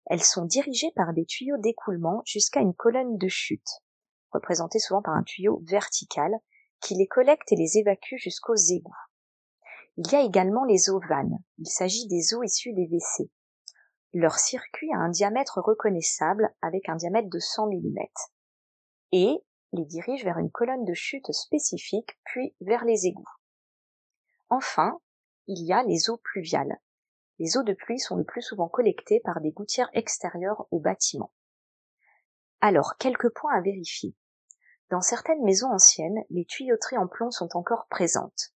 Elles 0.07 0.23
sont 0.23 0.45
dirigées 0.45 0.91
par 0.97 1.12
des 1.12 1.27
tuyaux 1.27 1.59
d'écoulement 1.59 2.23
jusqu'à 2.25 2.61
une 2.61 2.75
colonne 2.75 3.19
de 3.19 3.29
chute, 3.29 3.83
représentée 4.33 4.79
souvent 4.79 5.03
par 5.03 5.15
un 5.15 5.23
tuyau 5.23 5.62
vertical, 5.67 6.33
qui 6.81 6.95
les 6.95 7.07
collecte 7.07 7.53
et 7.53 7.57
les 7.57 7.79
évacue 7.79 8.17
jusqu'aux 8.17 8.57
égouts. 8.57 8.91
Il 9.97 10.11
y 10.11 10.17
a 10.17 10.23
également 10.23 10.65
les 10.65 10.91
eaux 10.91 11.01
vannes. 11.09 11.39
Il 11.59 11.69
s'agit 11.69 12.09
des 12.09 12.35
eaux 12.35 12.43
issues 12.43 12.73
des 12.73 12.87
WC. 12.87 13.31
Leur 14.14 14.38
circuit 14.38 14.92
a 14.92 14.99
un 14.99 15.09
diamètre 15.09 15.59
reconnaissable 15.61 16.54
avec 16.61 16.88
un 16.88 16.97
diamètre 16.97 17.31
de 17.31 17.38
100 17.38 17.69
mm 17.69 17.99
et 19.12 19.42
les 19.73 19.87
dirige 19.87 20.25
vers 20.25 20.38
une 20.38 20.50
colonne 20.50 20.85
de 20.85 20.92
chute 20.92 21.33
spécifique 21.33 22.19
puis 22.25 22.54
vers 22.61 22.85
les 22.85 23.07
égouts. 23.07 23.25
Enfin, 24.50 25.00
il 25.47 25.64
y 25.64 25.73
a 25.73 25.83
les 25.83 26.11
eaux 26.11 26.19
pluviales. 26.19 26.78
Les 27.38 27.57
eaux 27.57 27.62
de 27.62 27.73
pluie 27.73 27.99
sont 27.99 28.16
le 28.16 28.25
plus 28.25 28.42
souvent 28.42 28.69
collectées 28.69 29.21
par 29.21 29.40
des 29.40 29.50
gouttières 29.50 29.90
extérieures 29.95 30.66
au 30.71 30.78
bâtiment. 30.78 31.33
Alors, 32.61 32.97
quelques 32.99 33.31
points 33.31 33.54
à 33.54 33.62
vérifier. 33.62 34.14
Dans 34.90 35.00
certaines 35.00 35.42
maisons 35.42 35.73
anciennes, 35.73 36.23
les 36.28 36.45
tuyauteries 36.45 36.99
en 36.99 37.09
plomb 37.09 37.31
sont 37.31 37.57
encore 37.57 37.87
présentes. 37.88 38.52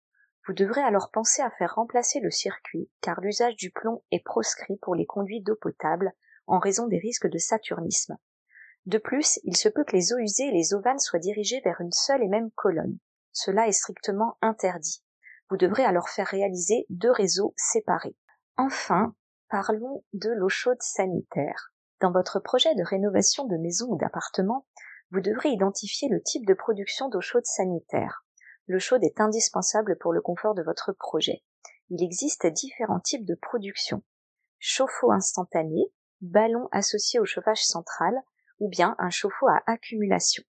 Vous 0.45 0.53
devrez 0.53 0.81
alors 0.81 1.09
penser 1.09 1.41
à 1.41 1.51
faire 1.51 1.75
remplacer 1.75 2.19
le 2.19 2.29
circuit, 2.29 2.89
car 3.01 3.21
l'usage 3.21 3.55
du 3.55 3.71
plomb 3.71 4.03
est 4.11 4.23
proscrit 4.23 4.77
pour 4.77 4.93
les 4.93 5.05
conduits 5.05 5.41
d'eau 5.41 5.55
potable 5.55 6.13
en 6.47 6.59
raison 6.59 6.87
des 6.87 6.97
risques 6.97 7.29
de 7.29 7.37
saturnisme. 7.37 8.17
De 8.85 8.97
plus, 8.97 9.39
il 9.43 9.55
se 9.55 9.69
peut 9.69 9.85
que 9.85 9.95
les 9.95 10.11
eaux 10.11 10.17
usées 10.17 10.47
et 10.47 10.51
les 10.51 10.73
eaux 10.73 10.81
vannes 10.81 10.99
soient 10.99 11.19
dirigées 11.19 11.61
vers 11.63 11.79
une 11.79 11.93
seule 11.93 12.21
et 12.21 12.27
même 12.27 12.51
colonne. 12.51 12.97
Cela 13.31 13.67
est 13.67 13.71
strictement 13.71 14.37
interdit. 14.41 15.01
Vous 15.49 15.55
devrez 15.55 15.85
alors 15.85 16.09
faire 16.09 16.27
réaliser 16.27 16.85
deux 16.89 17.11
réseaux 17.11 17.53
séparés. 17.55 18.17
Enfin, 18.57 19.15
parlons 19.49 20.03
de 20.11 20.29
l'eau 20.29 20.49
chaude 20.49 20.81
sanitaire. 20.81 21.71
Dans 22.01 22.11
votre 22.11 22.41
projet 22.41 22.75
de 22.75 22.83
rénovation 22.83 23.45
de 23.45 23.55
maison 23.55 23.87
ou 23.91 23.97
d'appartement, 23.97 24.67
vous 25.11 25.21
devrez 25.21 25.49
identifier 25.49 26.09
le 26.09 26.21
type 26.21 26.45
de 26.45 26.53
production 26.53 27.07
d'eau 27.07 27.21
chaude 27.21 27.45
sanitaire. 27.45 28.25
L'eau 28.67 28.79
chaude 28.79 29.03
est 29.03 29.19
indispensable 29.19 29.97
pour 29.97 30.13
le 30.13 30.21
confort 30.21 30.55
de 30.55 30.63
votre 30.63 30.93
projet. 30.93 31.43
Il 31.89 32.03
existe 32.03 32.47
différents 32.47 32.99
types 32.99 33.25
de 33.25 33.35
production. 33.35 34.03
Chauffe-eau 34.59 35.11
instantané, 35.11 35.91
ballon 36.21 36.69
associé 36.71 37.19
au 37.19 37.25
chauffage 37.25 37.63
central, 37.65 38.15
ou 38.59 38.69
bien 38.69 38.95
un 38.99 39.09
chauffe-eau 39.09 39.47
à 39.47 39.61
accumulation. 39.67 40.43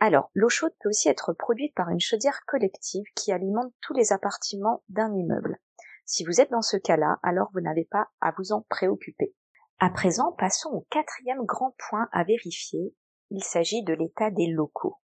Alors, 0.00 0.30
l'eau 0.34 0.48
chaude 0.48 0.74
peut 0.80 0.88
aussi 0.88 1.08
être 1.08 1.32
produite 1.32 1.74
par 1.74 1.88
une 1.88 2.00
chaudière 2.00 2.44
collective 2.46 3.04
qui 3.14 3.32
alimente 3.32 3.72
tous 3.80 3.94
les 3.94 4.12
appartements 4.12 4.82
d'un 4.88 5.14
immeuble. 5.14 5.58
Si 6.04 6.24
vous 6.24 6.40
êtes 6.40 6.50
dans 6.50 6.62
ce 6.62 6.76
cas-là, 6.76 7.18
alors 7.22 7.50
vous 7.54 7.60
n'avez 7.60 7.84
pas 7.84 8.08
à 8.20 8.32
vous 8.36 8.52
en 8.52 8.62
préoccuper. 8.68 9.34
À 9.78 9.90
présent, 9.90 10.32
passons 10.32 10.70
au 10.70 10.86
quatrième 10.90 11.44
grand 11.44 11.74
point 11.88 12.08
à 12.12 12.24
vérifier. 12.24 12.94
Il 13.30 13.42
s'agit 13.42 13.82
de 13.84 13.94
l'état 13.94 14.30
des 14.30 14.46
locaux. 14.46 14.98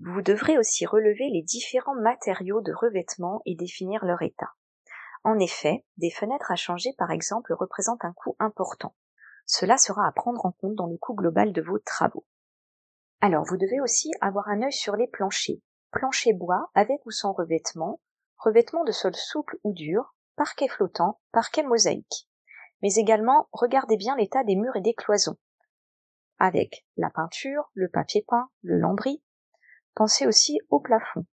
Vous 0.00 0.22
devrez 0.22 0.58
aussi 0.58 0.86
relever 0.86 1.28
les 1.30 1.42
différents 1.42 1.96
matériaux 1.96 2.60
de 2.60 2.72
revêtement 2.72 3.42
et 3.46 3.56
définir 3.56 4.04
leur 4.04 4.22
état. 4.22 4.52
En 5.24 5.38
effet, 5.40 5.84
des 5.96 6.10
fenêtres 6.10 6.52
à 6.52 6.56
changer 6.56 6.94
par 6.96 7.10
exemple 7.10 7.52
représentent 7.52 8.04
un 8.04 8.12
coût 8.12 8.36
important. 8.38 8.94
Cela 9.44 9.76
sera 9.76 10.06
à 10.06 10.12
prendre 10.12 10.46
en 10.46 10.52
compte 10.52 10.76
dans 10.76 10.86
le 10.86 10.96
coût 10.96 11.14
global 11.14 11.52
de 11.52 11.62
vos 11.62 11.78
travaux. 11.78 12.24
Alors 13.20 13.44
vous 13.44 13.56
devez 13.56 13.80
aussi 13.80 14.12
avoir 14.20 14.48
un 14.48 14.62
œil 14.62 14.72
sur 14.72 14.94
les 14.94 15.08
planchers. 15.08 15.60
Plancher 15.90 16.32
bois 16.32 16.70
avec 16.74 17.04
ou 17.06 17.10
sans 17.10 17.32
revêtement, 17.32 18.00
revêtement 18.36 18.84
de 18.84 18.92
sol 18.92 19.16
souple 19.16 19.58
ou 19.64 19.72
dur, 19.72 20.14
parquet 20.36 20.68
flottant, 20.68 21.20
parquet 21.32 21.64
mosaïque. 21.64 22.28
Mais 22.82 22.94
également 22.94 23.48
regardez 23.52 23.96
bien 23.96 24.16
l'état 24.16 24.44
des 24.44 24.54
murs 24.54 24.76
et 24.76 24.80
des 24.80 24.94
cloisons. 24.94 25.38
Avec 26.38 26.86
la 26.96 27.10
peinture, 27.10 27.70
le 27.74 27.88
papier 27.88 28.24
peint, 28.28 28.48
le 28.62 28.78
lambris, 28.78 29.24
Pensez 29.94 30.26
aussi 30.26 30.58
au 30.70 30.80
plafond. 30.80 31.26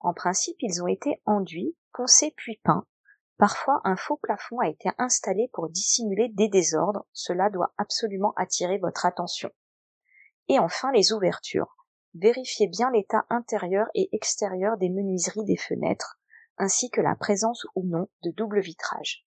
En 0.00 0.14
principe, 0.14 0.56
ils 0.60 0.82
ont 0.82 0.86
été 0.86 1.20
enduits, 1.26 1.76
poncés 1.92 2.34
puis 2.36 2.60
peints. 2.64 2.86
Parfois, 3.38 3.80
un 3.84 3.96
faux 3.96 4.16
plafond 4.16 4.60
a 4.60 4.68
été 4.68 4.90
installé 4.98 5.50
pour 5.52 5.68
dissimuler 5.68 6.28
des 6.28 6.48
désordres. 6.48 7.06
Cela 7.12 7.50
doit 7.50 7.72
absolument 7.76 8.32
attirer 8.36 8.78
votre 8.78 9.06
attention. 9.06 9.50
Et 10.48 10.58
enfin, 10.58 10.92
les 10.92 11.12
ouvertures. 11.12 11.76
Vérifiez 12.14 12.68
bien 12.68 12.90
l'état 12.90 13.24
intérieur 13.30 13.86
et 13.94 14.08
extérieur 14.12 14.76
des 14.76 14.90
menuiseries 14.90 15.44
des 15.44 15.56
fenêtres, 15.56 16.20
ainsi 16.58 16.90
que 16.90 17.00
la 17.00 17.16
présence 17.16 17.66
ou 17.74 17.86
non 17.86 18.08
de 18.22 18.30
double 18.30 18.60
vitrage. 18.60 19.26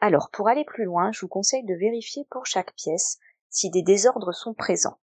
Alors, 0.00 0.30
pour 0.32 0.48
aller 0.48 0.64
plus 0.64 0.84
loin, 0.84 1.12
je 1.12 1.20
vous 1.20 1.28
conseille 1.28 1.64
de 1.64 1.74
vérifier 1.74 2.26
pour 2.30 2.46
chaque 2.46 2.74
pièce 2.74 3.18
si 3.50 3.70
des 3.70 3.82
désordres 3.82 4.32
sont 4.32 4.54
présents. 4.54 4.98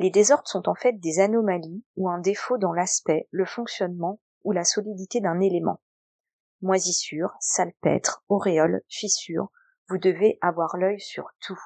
Les 0.00 0.10
désordres 0.10 0.46
sont 0.46 0.68
en 0.68 0.76
fait 0.76 0.92
des 0.92 1.18
anomalies 1.18 1.84
ou 1.96 2.08
un 2.08 2.18
défaut 2.18 2.56
dans 2.56 2.72
l'aspect, 2.72 3.26
le 3.32 3.44
fonctionnement 3.44 4.20
ou 4.44 4.52
la 4.52 4.62
solidité 4.62 5.20
d'un 5.20 5.40
élément. 5.40 5.80
Moisissure, 6.62 7.34
salpêtre, 7.40 8.22
auréole, 8.28 8.82
fissure, 8.88 9.50
vous 9.88 9.98
devez 9.98 10.38
avoir 10.40 10.76
l'œil 10.76 11.00
sur 11.00 11.28
tout. 11.40 11.58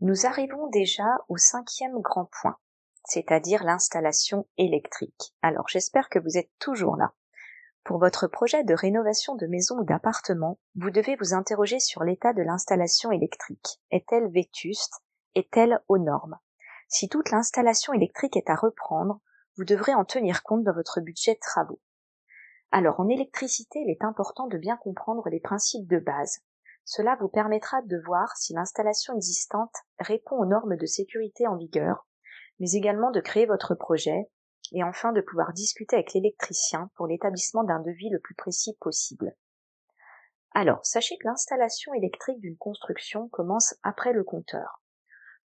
Nous 0.00 0.26
arrivons 0.26 0.68
déjà 0.68 1.06
au 1.28 1.38
cinquième 1.38 2.00
grand 2.00 2.26
point, 2.42 2.58
c'est-à-dire 3.04 3.64
l'installation 3.64 4.46
électrique. 4.58 5.34
Alors 5.40 5.68
j'espère 5.68 6.10
que 6.10 6.18
vous 6.18 6.36
êtes 6.36 6.50
toujours 6.58 6.96
là. 6.96 7.14
Pour 7.82 7.98
votre 7.98 8.26
projet 8.26 8.62
de 8.64 8.74
rénovation 8.74 9.36
de 9.36 9.46
maison 9.46 9.78
ou 9.78 9.84
d'appartement, 9.84 10.58
vous 10.74 10.90
devez 10.90 11.16
vous 11.16 11.32
interroger 11.32 11.80
sur 11.80 12.04
l'état 12.04 12.34
de 12.34 12.42
l'installation 12.42 13.10
électrique. 13.10 13.80
Est-elle 13.90 14.30
vétuste? 14.30 15.02
Est-elle 15.34 15.80
aux 15.88 15.96
normes? 15.96 16.38
Si 16.88 17.10
toute 17.10 17.30
l'installation 17.30 17.92
électrique 17.92 18.36
est 18.36 18.48
à 18.48 18.54
reprendre, 18.54 19.20
vous 19.56 19.64
devrez 19.64 19.94
en 19.94 20.06
tenir 20.06 20.42
compte 20.42 20.64
dans 20.64 20.72
votre 20.72 21.00
budget 21.00 21.34
de 21.34 21.40
travaux. 21.40 21.80
Alors 22.70 22.98
en 22.98 23.08
électricité, 23.08 23.80
il 23.80 23.90
est 23.90 24.04
important 24.04 24.46
de 24.46 24.56
bien 24.56 24.78
comprendre 24.78 25.28
les 25.28 25.40
principes 25.40 25.86
de 25.86 25.98
base. 25.98 26.40
Cela 26.84 27.16
vous 27.20 27.28
permettra 27.28 27.82
de 27.82 28.00
voir 28.06 28.34
si 28.36 28.54
l'installation 28.54 29.14
existante 29.14 29.74
répond 29.98 30.36
aux 30.36 30.46
normes 30.46 30.76
de 30.76 30.86
sécurité 30.86 31.46
en 31.46 31.56
vigueur, 31.56 32.06
mais 32.58 32.70
également 32.72 33.10
de 33.10 33.20
créer 33.20 33.44
votre 33.44 33.74
projet 33.74 34.30
et 34.72 34.82
enfin 34.82 35.12
de 35.12 35.20
pouvoir 35.20 35.52
discuter 35.52 35.96
avec 35.96 36.14
l'électricien 36.14 36.90
pour 36.94 37.06
l'établissement 37.06 37.64
d'un 37.64 37.80
devis 37.80 38.08
le 38.10 38.20
plus 38.20 38.34
précis 38.34 38.76
possible. 38.80 39.36
Alors, 40.52 40.84
sachez 40.84 41.18
que 41.18 41.26
l'installation 41.26 41.92
électrique 41.92 42.40
d'une 42.40 42.56
construction 42.56 43.28
commence 43.28 43.74
après 43.82 44.14
le 44.14 44.24
compteur 44.24 44.82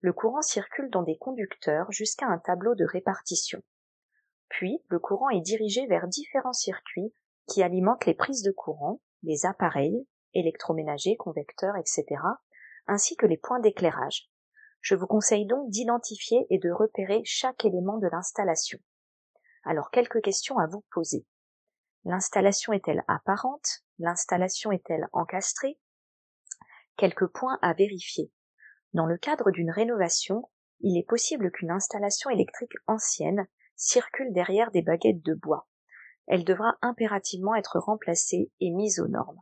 le 0.03 0.11
courant 0.11 0.41
circule 0.41 0.89
dans 0.89 1.01
des 1.01 1.17
conducteurs 1.17 1.89
jusqu'à 1.89 2.27
un 2.27 2.37
tableau 2.37 2.75
de 2.75 2.83
répartition. 2.83 3.63
Puis, 4.49 4.83
le 4.89 4.99
courant 4.99 5.29
est 5.29 5.39
dirigé 5.39 5.87
vers 5.87 6.09
différents 6.09 6.51
circuits 6.51 7.13
qui 7.47 7.63
alimentent 7.63 8.05
les 8.05 8.13
prises 8.13 8.43
de 8.43 8.51
courant, 8.51 8.99
les 9.23 9.45
appareils, 9.45 10.05
électroménagers, 10.33 11.15
convecteurs, 11.15 11.77
etc., 11.77 12.05
ainsi 12.85 13.15
que 13.15 13.25
les 13.25 13.37
points 13.37 13.61
d'éclairage. 13.61 14.29
Je 14.81 14.95
vous 14.95 15.07
conseille 15.07 15.45
donc 15.45 15.69
d'identifier 15.69 16.47
et 16.49 16.59
de 16.59 16.69
repérer 16.69 17.21
chaque 17.23 17.63
élément 17.63 17.97
de 17.97 18.07
l'installation. 18.07 18.79
Alors 19.63 19.89
quelques 19.89 20.21
questions 20.21 20.57
à 20.57 20.67
vous 20.67 20.83
poser. 20.91 21.25
L'installation 22.03 22.73
est-elle 22.73 23.05
apparente? 23.07 23.85
L'installation 23.99 24.73
est-elle 24.73 25.07
encastrée? 25.13 25.79
Quelques 26.97 27.27
points 27.27 27.57
à 27.61 27.71
vérifier. 27.71 28.33
Dans 28.93 29.05
le 29.05 29.17
cadre 29.17 29.49
d'une 29.51 29.71
rénovation, 29.71 30.49
il 30.81 30.99
est 30.99 31.07
possible 31.07 31.51
qu'une 31.51 31.71
installation 31.71 32.29
électrique 32.29 32.73
ancienne 32.85 33.47
circule 33.75 34.31
derrière 34.33 34.69
des 34.71 34.81
baguettes 34.81 35.23
de 35.23 35.33
bois. 35.33 35.67
Elle 36.27 36.43
devra 36.43 36.75
impérativement 36.81 37.55
être 37.55 37.79
remplacée 37.79 38.51
et 38.59 38.69
mise 38.69 38.99
aux 38.99 39.07
normes. 39.07 39.41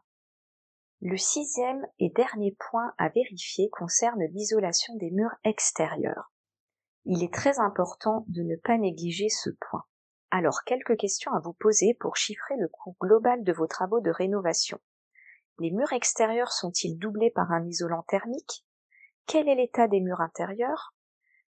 Le 1.01 1.17
sixième 1.17 1.85
et 1.99 2.09
dernier 2.09 2.55
point 2.59 2.93
à 2.97 3.09
vérifier 3.09 3.69
concerne 3.71 4.23
l'isolation 4.31 4.95
des 4.95 5.11
murs 5.11 5.35
extérieurs. 5.43 6.31
Il 7.05 7.23
est 7.23 7.33
très 7.33 7.59
important 7.59 8.23
de 8.27 8.43
ne 8.43 8.55
pas 8.55 8.77
négliger 8.77 9.29
ce 9.29 9.49
point. 9.49 9.83
Alors 10.29 10.63
quelques 10.63 10.97
questions 10.97 11.33
à 11.33 11.39
vous 11.39 11.53
poser 11.53 11.97
pour 11.99 12.15
chiffrer 12.15 12.55
le 12.57 12.67
coût 12.67 12.95
global 13.01 13.43
de 13.43 13.51
vos 13.51 13.67
travaux 13.67 13.99
de 13.99 14.11
rénovation. 14.11 14.79
Les 15.59 15.71
murs 15.71 15.91
extérieurs 15.91 16.51
sont-ils 16.51 16.97
doublés 16.97 17.31
par 17.31 17.51
un 17.51 17.65
isolant 17.65 18.03
thermique? 18.03 18.65
Quel 19.31 19.47
est 19.47 19.55
l'état 19.55 19.87
des 19.87 20.01
murs 20.01 20.19
intérieurs 20.19 20.93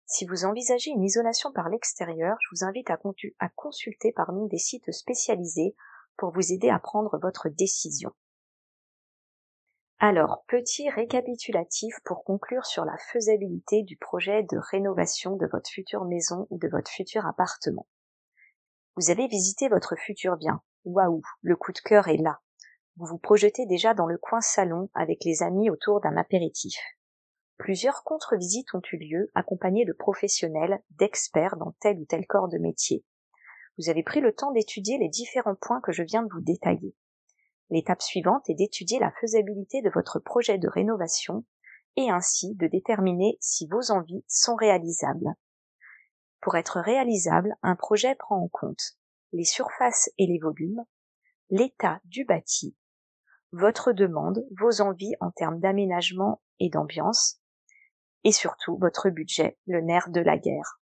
Si 0.07 0.25
vous 0.25 0.45
envisagez 0.45 0.93
une 0.93 1.03
isolation 1.03 1.51
par 1.51 1.69
l'extérieur, 1.69 2.37
je 2.41 2.49
vous 2.55 2.65
invite 2.65 2.91
à, 2.91 3.49
consulter 3.57 4.13
parmi 4.13 4.47
des 4.49 4.59
sites 4.59 4.93
spécialisés 4.93 5.75
pour 6.17 6.31
vous 6.31 6.53
aider 6.53 6.71
à 6.71 6.79
prendre 6.79 7.19
votre 7.21 7.49
décision. 7.49 8.13
Alors, 9.99 10.45
petit 10.47 10.91
récapitulatif 10.91 11.97
pour 12.05 12.23
conclure 12.23 12.67
sur 12.67 12.85
la 12.85 12.97
faisabilité 13.11 13.83
du 13.83 13.97
projet 13.97 14.45
de 14.45 14.59
rénovation 14.59 15.35
de 15.35 15.49
votre 15.51 15.69
future 15.69 16.05
maison 16.05 16.47
ou 16.51 16.59
de 16.59 16.69
votre 16.69 16.89
futur 16.89 17.27
appartement. 17.27 17.89
Vous 18.95 19.11
avez 19.11 19.27
visité 19.27 19.69
votre 19.69 19.97
futur 19.97 20.37
bien. 20.37 20.63
Waouh, 20.85 21.23
le 21.41 21.57
coup 21.57 21.73
de 21.73 21.81
cœur 21.81 22.07
est 22.07 22.17
là. 22.17 22.39
Vous 22.97 23.07
vous 23.07 23.19
projetez 23.19 23.67
déjà 23.67 23.93
dans 23.93 24.07
le 24.07 24.19
coin 24.19 24.41
salon 24.41 24.89
avec 24.95 25.25
les 25.25 25.43
amis 25.43 25.69
autour 25.69 26.01
d'un 26.01 26.17
apéritif. 26.17 26.77
Plusieurs 27.59 28.03
contre-visites 28.05 28.75
ont 28.75 28.83
eu 28.93 28.97
lieu, 28.97 29.31
accompagnées 29.35 29.85
de 29.85 29.93
professionnels, 29.93 30.83
d'experts 30.91 31.57
dans 31.57 31.73
tel 31.81 31.99
ou 31.99 32.05
tel 32.05 32.27
corps 32.27 32.49
de 32.49 32.59
métier. 32.59 33.05
Vous 33.79 33.89
avez 33.89 34.03
pris 34.03 34.21
le 34.21 34.35
temps 34.35 34.53
d'étudier 34.53 34.99
les 34.99 35.09
différents 35.09 35.55
points 35.55 35.81
que 35.81 35.93
je 35.93 36.03
viens 36.03 36.23
de 36.23 36.33
vous 36.33 36.41
détailler. 36.41 36.95
L'étape 37.71 38.03
suivante 38.03 38.51
est 38.51 38.55
d'étudier 38.55 38.99
la 38.99 39.13
faisabilité 39.21 39.81
de 39.81 39.91
votre 39.91 40.19
projet 40.19 40.59
de 40.59 40.69
rénovation 40.69 41.45
et 41.97 42.11
ainsi 42.11 42.55
de 42.57 42.67
déterminer 42.67 43.39
si 43.41 43.67
vos 43.67 43.91
envies 43.91 44.25
sont 44.29 44.57
réalisables. 44.57 45.35
Pour 46.41 46.57
être 46.57 46.81
réalisable, 46.81 47.57
un 47.63 47.77
projet 47.77 48.15
prend 48.17 48.43
en 48.43 48.49
compte 48.49 48.99
les 49.33 49.45
surfaces 49.45 50.11
et 50.19 50.27
les 50.27 50.39
volumes, 50.39 50.85
l'état 51.49 52.01
du 52.05 52.25
bâti, 52.25 52.77
votre 53.53 53.93
demande, 53.93 54.45
vos 54.59 54.81
envies 54.81 55.15
en 55.21 55.31
termes 55.31 55.61
d'aménagement 55.61 56.43
et 56.59 56.71
d'ambiance, 56.71 57.42
et 58.25 58.33
surtout 58.33 58.77
votre 58.79 59.11
budget, 59.11 59.59
le 59.67 59.81
nerf 59.81 60.11
de 60.11 60.21
la 60.21 60.39
guerre. 60.39 60.81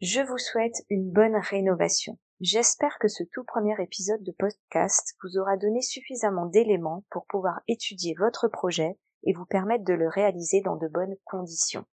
Je 0.00 0.20
vous 0.20 0.38
souhaite 0.38 0.84
une 0.90 1.10
bonne 1.10 1.36
rénovation. 1.36 2.18
J'espère 2.40 2.98
que 2.98 3.08
ce 3.08 3.24
tout 3.32 3.44
premier 3.44 3.74
épisode 3.82 4.22
de 4.22 4.32
podcast 4.32 5.16
vous 5.22 5.38
aura 5.38 5.56
donné 5.56 5.80
suffisamment 5.80 6.44
d'éléments 6.44 7.04
pour 7.10 7.24
pouvoir 7.26 7.60
étudier 7.66 8.14
votre 8.18 8.48
projet 8.48 8.98
et 9.24 9.32
vous 9.32 9.46
permettre 9.46 9.84
de 9.84 9.94
le 9.94 10.08
réaliser 10.08 10.60
dans 10.60 10.76
de 10.76 10.86
bonnes 10.86 11.16
conditions. 11.24 11.86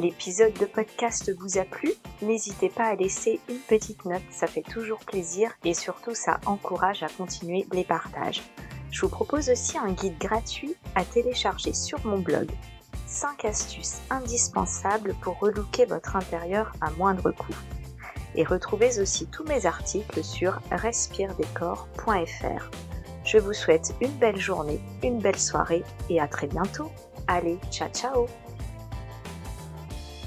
L'épisode 0.00 0.54
de 0.54 0.66
podcast 0.66 1.32
vous 1.36 1.58
a 1.58 1.64
plu? 1.64 1.90
N'hésitez 2.22 2.68
pas 2.68 2.84
à 2.84 2.94
laisser 2.94 3.40
une 3.48 3.58
petite 3.58 4.04
note, 4.04 4.22
ça 4.30 4.46
fait 4.46 4.62
toujours 4.62 5.00
plaisir 5.00 5.52
et 5.64 5.74
surtout 5.74 6.14
ça 6.14 6.38
encourage 6.46 7.02
à 7.02 7.08
continuer 7.08 7.66
les 7.72 7.84
partages. 7.84 8.42
Je 8.90 9.02
vous 9.02 9.08
propose 9.08 9.50
aussi 9.50 9.78
un 9.78 9.92
guide 9.92 10.18
gratuit 10.18 10.74
à 10.94 11.04
télécharger 11.04 11.72
sur 11.72 12.04
mon 12.06 12.18
blog. 12.18 12.50
5 13.06 13.44
astuces 13.44 14.00
indispensables 14.10 15.14
pour 15.22 15.38
relooker 15.38 15.86
votre 15.86 16.16
intérieur 16.16 16.72
à 16.80 16.90
moindre 16.92 17.30
coût. 17.30 17.54
Et 18.34 18.44
retrouvez 18.44 19.00
aussi 19.00 19.26
tous 19.26 19.44
mes 19.44 19.66
articles 19.66 20.22
sur 20.22 20.60
respiredécor.fr. 20.70 22.70
Je 23.24 23.38
vous 23.38 23.52
souhaite 23.52 23.94
une 24.00 24.12
belle 24.12 24.38
journée, 24.38 24.80
une 25.02 25.18
belle 25.18 25.38
soirée 25.38 25.82
et 26.08 26.20
à 26.20 26.28
très 26.28 26.46
bientôt. 26.46 26.90
Allez, 27.26 27.58
ciao 27.70 27.88
ciao 27.90 28.26